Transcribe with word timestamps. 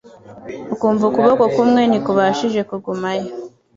ukumva 0.73 1.03
ukuboko 1.09 1.43
kumwe 1.55 1.81
ntikubashije 1.89 2.59
kugumayo, 2.69 3.29